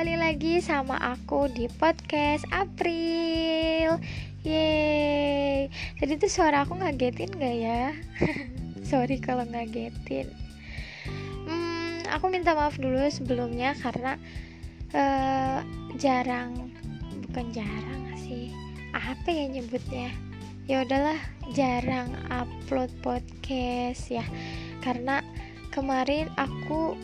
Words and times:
kembali 0.00 0.16
lagi 0.16 0.64
sama 0.64 0.96
aku 0.96 1.52
di 1.52 1.68
podcast 1.76 2.48
April 2.56 4.00
Yeay 4.40 5.68
Jadi 6.00 6.16
tuh 6.16 6.32
suara 6.32 6.64
aku 6.64 6.80
ngagetin 6.80 7.28
gak 7.36 7.56
ya? 7.60 7.92
Sorry 8.88 9.20
kalau 9.20 9.44
ngagetin 9.44 10.32
hmm, 11.44 12.08
Aku 12.16 12.32
minta 12.32 12.56
maaf 12.56 12.80
dulu 12.80 12.96
sebelumnya 13.12 13.76
karena 13.76 14.16
uh, 14.96 15.60
Jarang 16.00 16.72
Bukan 17.28 17.52
jarang 17.52 18.08
sih 18.24 18.56
Apa 18.96 19.28
ya 19.28 19.52
nyebutnya? 19.52 20.16
Ya 20.64 20.80
udahlah 20.80 21.20
jarang 21.52 22.16
upload 22.32 22.88
podcast 23.04 24.08
ya 24.08 24.24
Karena 24.80 25.20
kemarin 25.68 26.32
aku 26.40 26.96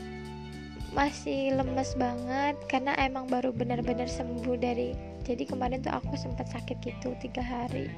masih 0.97 1.53
lemes 1.53 1.93
banget 2.01 2.57
karena 2.73 2.97
emang 2.97 3.29
baru 3.29 3.53
benar-benar 3.53 4.09
sembuh 4.09 4.57
dari 4.57 4.97
jadi 5.29 5.45
kemarin 5.45 5.85
tuh 5.85 5.93
aku 5.93 6.17
sempat 6.17 6.49
sakit 6.49 6.81
gitu 6.81 7.13
tiga 7.21 7.45
hari. 7.45 7.93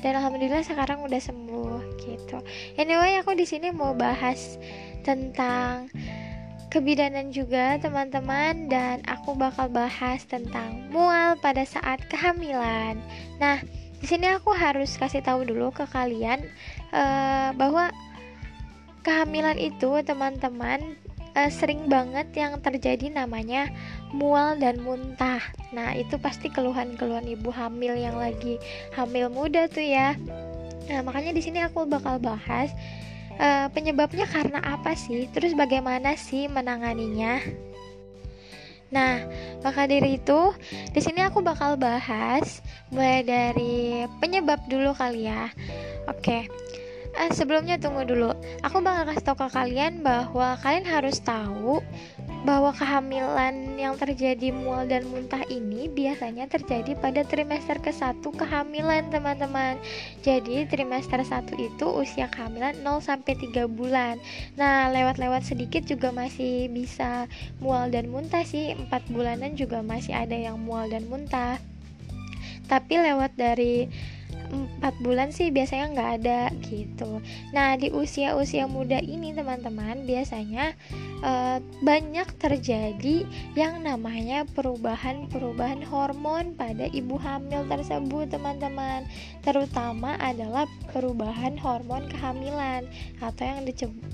Dan 0.00 0.16
alhamdulillah 0.16 0.64
sekarang 0.64 1.04
udah 1.04 1.20
sembuh 1.20 2.00
gitu. 2.00 2.40
Anyway 2.80 3.20
aku 3.20 3.36
di 3.36 3.44
sini 3.44 3.68
mau 3.68 3.92
bahas 3.92 4.56
tentang 5.04 5.92
kebidanan 6.72 7.34
juga 7.34 7.76
teman-teman. 7.82 8.70
Dan 8.70 9.02
aku 9.04 9.34
bakal 9.34 9.68
bahas 9.68 10.22
tentang 10.24 10.88
mual 10.88 11.36
pada 11.42 11.66
saat 11.66 12.00
kehamilan. 12.08 12.96
Nah 13.42 13.60
di 13.98 14.06
sini 14.06 14.30
aku 14.30 14.54
harus 14.54 14.94
kasih 14.94 15.20
tahu 15.20 15.42
dulu 15.42 15.74
ke 15.74 15.84
kalian 15.90 16.46
uh, 16.94 17.50
bahwa 17.58 17.90
kehamilan 19.02 19.58
itu 19.58 19.98
teman-teman 20.06 20.94
uh, 21.36 21.50
sering 21.52 21.86
banget 21.86 22.32
yang 22.32 22.56
terjadi 22.58 23.12
namanya 23.12 23.68
mual 24.10 24.56
dan 24.56 24.80
muntah. 24.80 25.44
Nah, 25.76 25.92
itu 25.92 26.16
pasti 26.16 26.48
keluhan-keluhan 26.48 27.28
ibu 27.28 27.52
hamil 27.52 27.94
yang 27.94 28.16
lagi 28.16 28.56
hamil 28.96 29.28
muda 29.28 29.68
tuh 29.68 29.84
ya. 29.84 30.16
Nah, 30.88 31.04
makanya 31.04 31.36
di 31.36 31.42
sini 31.44 31.60
aku 31.60 31.84
bakal 31.84 32.16
bahas 32.16 32.72
uh, 33.36 33.68
penyebabnya 33.70 34.24
karena 34.24 34.58
apa 34.64 34.96
sih? 34.96 35.28
Terus 35.30 35.52
bagaimana 35.52 36.16
sih 36.16 36.48
menanganinya? 36.48 37.38
Nah, 38.86 39.18
maka 39.66 39.90
dari 39.90 40.14
itu, 40.14 40.54
di 40.94 41.00
sini 41.02 41.18
aku 41.26 41.42
bakal 41.42 41.74
bahas 41.74 42.62
mulai 42.94 43.26
dari 43.26 44.06
penyebab 44.22 44.62
dulu 44.70 44.94
kali 44.94 45.26
ya. 45.26 45.50
Oke. 46.06 46.46
Eh, 47.16 47.32
sebelumnya 47.32 47.80
tunggu 47.80 48.04
dulu. 48.04 48.36
Aku 48.60 48.84
bakal 48.84 49.08
kasih 49.08 49.24
tau 49.24 49.36
ke 49.40 49.48
kalian 49.48 50.04
bahwa 50.04 50.52
kalian 50.60 50.84
harus 50.84 51.16
tahu 51.24 51.80
bahwa 52.44 52.76
kehamilan 52.76 53.74
yang 53.80 53.96
terjadi 53.96 54.52
mual 54.52 54.84
dan 54.84 55.02
muntah 55.08 55.40
ini 55.48 55.88
biasanya 55.88 56.46
terjadi 56.46 56.92
pada 56.94 57.24
trimester 57.24 57.80
ke-1 57.80 58.20
kehamilan, 58.20 59.08
teman-teman. 59.08 59.80
Jadi, 60.20 60.68
trimester 60.68 61.24
1 61.24 61.56
itu 61.56 61.86
usia 61.88 62.28
kehamilan 62.28 62.84
0 62.84 63.00
sampai 63.00 63.32
3 63.34 63.64
bulan. 63.66 64.20
Nah, 64.54 64.92
lewat-lewat 64.92 65.48
sedikit 65.48 65.88
juga 65.88 66.12
masih 66.12 66.68
bisa 66.68 67.26
mual 67.64 67.88
dan 67.88 68.12
muntah 68.12 68.44
sih. 68.44 68.76
4 68.76 69.08
bulanan 69.08 69.56
juga 69.56 69.80
masih 69.80 70.12
ada 70.12 70.36
yang 70.36 70.60
mual 70.60 70.86
dan 70.92 71.08
muntah. 71.08 71.58
Tapi 72.66 72.98
lewat 72.98 73.38
dari 73.38 73.86
empat 74.50 74.94
bulan 75.02 75.30
sih 75.34 75.50
biasanya 75.50 75.86
nggak 75.92 76.12
ada 76.22 76.40
gitu. 76.66 77.20
Nah 77.50 77.74
di 77.78 77.90
usia-usia 77.90 78.66
muda 78.70 78.98
ini 79.02 79.34
teman-teman 79.34 80.06
biasanya 80.06 80.74
uh, 81.22 81.58
banyak 81.82 82.28
terjadi 82.38 83.26
yang 83.58 83.82
namanya 83.82 84.46
perubahan-perubahan 84.54 85.82
hormon 85.86 86.54
pada 86.54 86.86
ibu 86.90 87.18
hamil 87.18 87.66
tersebut 87.66 88.30
teman-teman. 88.30 89.06
Terutama 89.42 90.18
adalah 90.18 90.68
perubahan 90.90 91.58
hormon 91.58 92.06
kehamilan 92.10 92.86
atau 93.22 93.44
yang 93.44 93.60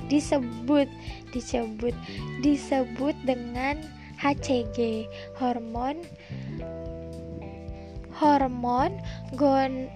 disebut 0.08 0.88
disebut 1.32 1.94
disebut 2.42 3.16
dengan 3.24 3.80
HCG 4.22 5.10
hormon 5.42 5.98
hormon 8.22 9.02
gon 9.34 9.90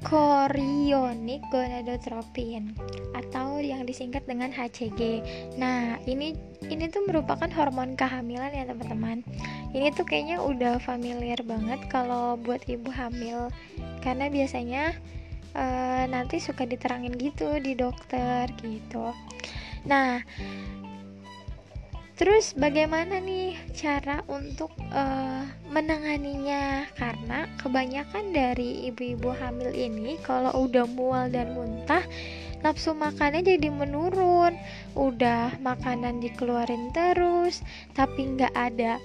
chorionic 0.00 1.44
gonadotropin 1.52 2.72
atau 3.12 3.60
yang 3.60 3.84
disingkat 3.84 4.24
dengan 4.24 4.48
HCG. 4.48 5.20
Nah, 5.60 6.00
ini 6.08 6.32
ini 6.72 6.84
tuh 6.88 7.04
merupakan 7.04 7.48
hormon 7.52 7.96
kehamilan 8.00 8.52
ya, 8.52 8.64
teman-teman. 8.64 9.20
Ini 9.76 9.92
tuh 9.92 10.08
kayaknya 10.08 10.40
udah 10.40 10.80
familiar 10.80 11.40
banget 11.44 11.84
kalau 11.92 12.40
buat 12.40 12.64
ibu 12.64 12.88
hamil 12.88 13.52
karena 14.00 14.32
biasanya 14.32 14.96
uh, 15.52 16.04
nanti 16.08 16.40
suka 16.40 16.64
diterangin 16.64 17.14
gitu 17.20 17.60
di 17.60 17.76
dokter 17.76 18.48
gitu. 18.64 19.12
Nah, 19.84 20.24
Terus 22.20 22.52
bagaimana 22.52 23.16
nih 23.16 23.56
cara 23.72 24.20
untuk 24.28 24.68
uh, 24.92 25.40
menanganinya? 25.72 26.84
Karena 26.92 27.48
kebanyakan 27.56 28.36
dari 28.36 28.92
ibu-ibu 28.92 29.32
hamil 29.32 29.72
ini 29.72 30.20
kalau 30.20 30.52
udah 30.68 30.84
mual 30.84 31.32
dan 31.32 31.56
muntah, 31.56 32.04
nafsu 32.60 32.92
makannya 32.92 33.40
jadi 33.40 33.72
menurun. 33.72 34.52
Udah 34.92 35.56
makanan 35.64 36.20
dikeluarin 36.20 36.92
terus, 36.92 37.64
tapi 37.96 38.36
nggak 38.36 38.52
ada 38.52 39.00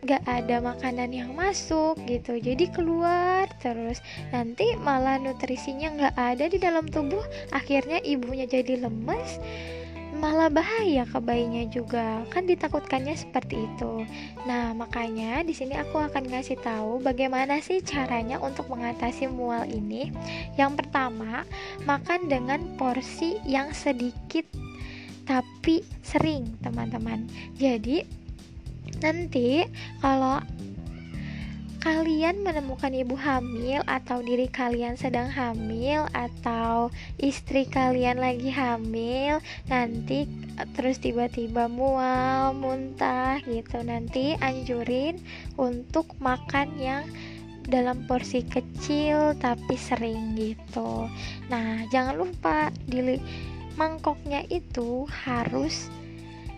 nggak 0.00 0.24
ada 0.24 0.56
makanan 0.64 1.12
yang 1.12 1.36
masuk 1.36 2.00
gitu. 2.08 2.40
Jadi 2.40 2.72
keluar 2.72 3.44
terus. 3.60 4.00
Nanti 4.32 4.72
malah 4.80 5.20
nutrisinya 5.20 6.00
nggak 6.00 6.16
ada 6.16 6.48
di 6.48 6.56
dalam 6.56 6.88
tubuh. 6.88 7.20
Akhirnya 7.52 8.00
ibunya 8.00 8.48
jadi 8.48 8.80
lemes 8.80 9.36
malah 10.12 10.52
bahaya 10.52 11.08
ke 11.08 11.18
bayinya 11.18 11.64
juga. 11.68 12.24
Kan 12.28 12.44
ditakutkannya 12.44 13.16
seperti 13.16 13.64
itu. 13.64 14.04
Nah 14.44 14.76
makanya 14.76 15.40
di 15.40 15.56
sini 15.56 15.76
aku 15.76 16.00
akan 16.00 16.28
ngasih 16.28 16.60
tahu 16.60 17.00
bagaimana 17.00 17.58
sih 17.64 17.80
caranya 17.80 18.36
untuk 18.38 18.68
mengatasi 18.68 19.28
mual 19.28 19.64
ini. 19.68 20.12
Yang 20.60 20.84
pertama 20.84 21.48
makan 21.88 22.28
dengan 22.28 22.60
porsi 22.76 23.40
yang 23.48 23.72
sedikit 23.72 24.44
tapi 25.24 25.80
sering 26.02 26.58
teman-teman. 26.60 27.24
Jadi 27.56 28.04
nanti 29.00 29.64
kalau 30.02 30.42
kalian 31.82 32.46
menemukan 32.46 32.94
ibu 32.94 33.18
hamil 33.18 33.82
atau 33.90 34.22
diri 34.22 34.46
kalian 34.46 34.94
sedang 34.94 35.26
hamil 35.26 36.06
atau 36.14 36.94
istri 37.18 37.66
kalian 37.66 38.22
lagi 38.22 38.54
hamil 38.54 39.42
nanti 39.66 40.30
eh, 40.30 40.68
terus 40.78 41.02
tiba-tiba 41.02 41.66
mual, 41.66 42.54
muntah 42.54 43.42
gitu 43.50 43.82
nanti 43.82 44.38
anjurin 44.38 45.18
untuk 45.58 46.14
makan 46.22 46.70
yang 46.78 47.02
dalam 47.66 48.06
porsi 48.06 48.46
kecil 48.46 49.34
tapi 49.42 49.74
sering 49.74 50.38
gitu. 50.38 51.10
Nah, 51.50 51.82
jangan 51.90 52.14
lupa 52.14 52.70
di 52.86 53.18
mangkoknya 53.74 54.46
itu 54.50 55.06
harus 55.10 55.90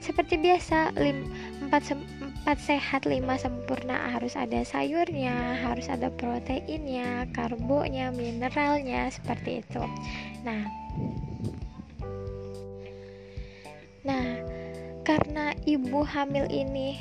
seperti 0.05 0.37
biasa 0.37 0.93
4 0.93 1.73
4 2.45 2.61
sehat 2.61 3.09
5 3.09 3.25
sempurna. 3.41 4.13
Harus 4.13 4.37
ada 4.37 4.61
sayurnya 4.69 5.65
harus 5.65 5.89
ada 5.89 6.13
proteinnya 6.13 7.25
karbonya 7.33 8.13
mineralnya 8.13 9.09
seperti 9.09 9.65
itu. 9.65 9.81
Nah. 10.45 10.69
Nah 14.05 14.29
karena 15.05 15.57
ibu 15.65 16.05
hamil 16.05 16.45
ini 16.53 17.01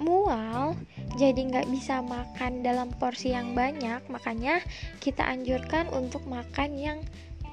mual 0.00 0.76
jadi 1.20 1.36
nggak 1.36 1.68
bisa 1.68 2.00
makan 2.00 2.64
dalam 2.64 2.88
porsi 2.96 3.36
yang 3.36 3.52
banyak 3.52 4.00
makanya 4.08 4.64
kita 5.04 5.20
anjurkan 5.20 5.84
untuk 5.92 6.24
makan 6.24 6.80
yang 6.80 6.98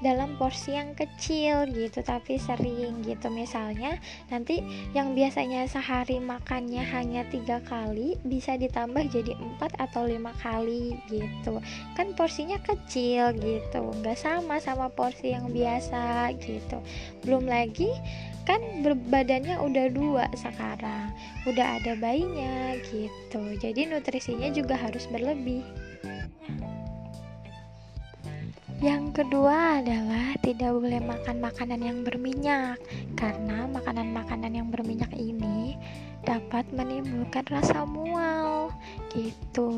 dalam 0.00 0.36
porsi 0.40 0.76
yang 0.76 0.96
kecil 0.96 1.68
gitu 1.70 2.00
tapi 2.00 2.40
sering 2.40 3.04
gitu. 3.04 3.28
Misalnya 3.28 4.00
nanti 4.32 4.64
yang 4.96 5.12
biasanya 5.12 5.68
sehari 5.68 6.18
makannya 6.18 6.80
hanya 6.80 7.22
tiga 7.28 7.60
kali 7.64 8.16
bisa 8.24 8.56
ditambah 8.56 9.12
jadi 9.12 9.36
empat 9.36 9.76
atau 9.76 10.08
lima 10.08 10.32
kali 10.40 10.96
gitu. 11.12 11.60
Kan 11.94 12.16
porsinya 12.16 12.56
kecil 12.64 13.36
gitu 13.36 13.80
nggak 14.00 14.16
sama 14.16 14.58
sama 14.58 14.88
porsi 14.88 15.36
yang 15.36 15.52
biasa 15.52 16.32
gitu. 16.40 16.80
Belum 17.24 17.44
lagi 17.44 17.92
kan 18.48 18.82
badannya 18.82 19.60
udah 19.60 19.86
dua 19.92 20.26
sekarang 20.34 21.12
udah 21.44 21.76
ada 21.80 21.92
bayinya 22.00 22.74
gitu. 22.88 23.40
Jadi 23.60 23.86
nutrisinya 23.86 24.48
juga 24.50 24.74
harus 24.80 25.04
berlebih 25.06 25.62
Yang 28.80 29.12
kedua 29.12 29.84
adalah 29.84 30.32
tidak 30.40 30.72
boleh 30.72 31.04
makan 31.04 31.36
makanan 31.44 31.84
yang 31.84 32.00
berminyak 32.00 32.80
karena 33.12 33.68
makanan-makanan 33.68 34.56
yang 34.56 34.72
berminyak 34.72 35.12
ini 35.12 35.76
dapat 36.24 36.64
menimbulkan 36.72 37.44
rasa 37.52 37.84
mual 37.84 38.72
gitu. 39.12 39.76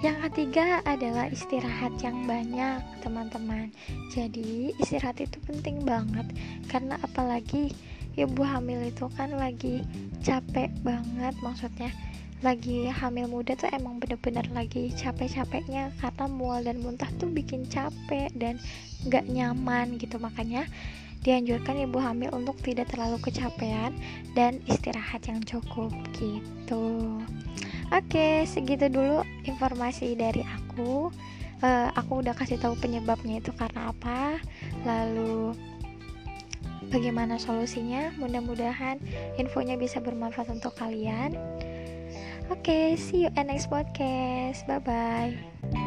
Yang 0.00 0.30
ketiga 0.32 0.80
adalah 0.88 1.28
istirahat 1.28 2.00
yang 2.00 2.24
banyak, 2.24 2.80
teman-teman. 3.04 3.68
Jadi, 4.16 4.72
istirahat 4.80 5.20
itu 5.20 5.36
penting 5.44 5.84
banget 5.84 6.24
karena 6.72 6.96
apalagi 7.04 7.76
ibu 8.16 8.40
hamil 8.40 8.88
itu 8.88 9.04
kan 9.20 9.36
lagi 9.36 9.84
capek 10.24 10.72
banget 10.80 11.36
maksudnya. 11.44 11.92
Lagi 12.38 12.86
hamil 12.86 13.26
muda 13.26 13.58
tuh 13.58 13.66
emang 13.74 13.98
bener-bener 13.98 14.46
lagi 14.54 14.94
capek-capeknya 14.94 15.90
karena 15.98 16.24
mual 16.30 16.62
dan 16.62 16.78
muntah 16.78 17.10
tuh 17.18 17.26
bikin 17.26 17.66
capek 17.66 18.30
dan 18.38 18.62
gak 19.10 19.26
nyaman 19.26 19.98
gitu 19.98 20.22
makanya 20.22 20.70
dianjurkan 21.26 21.82
ibu 21.82 21.98
hamil 21.98 22.30
untuk 22.30 22.54
tidak 22.62 22.94
terlalu 22.94 23.18
kecapean 23.18 23.90
dan 24.38 24.62
istirahat 24.70 25.26
yang 25.26 25.42
cukup 25.42 25.90
gitu. 26.14 27.18
Oke, 27.90 28.46
segitu 28.46 28.86
dulu 28.86 29.26
informasi 29.48 30.14
dari 30.14 30.46
aku. 30.46 31.10
Uh, 31.58 31.90
aku 31.98 32.22
udah 32.22 32.38
kasih 32.38 32.54
tahu 32.62 32.78
penyebabnya 32.78 33.42
itu 33.42 33.50
karena 33.50 33.90
apa, 33.90 34.38
lalu 34.86 35.58
bagaimana 36.92 37.34
solusinya. 37.34 38.14
Mudah-mudahan 38.14 39.02
infonya 39.40 39.74
bisa 39.74 39.98
bermanfaat 39.98 40.54
untuk 40.54 40.76
kalian. 40.78 41.34
Oke, 42.50 42.96
see 42.96 43.28
you 43.28 43.30
in 43.36 43.46
next 43.46 43.68
podcast. 43.70 44.66
Bye 44.66 44.80
bye. 44.80 45.84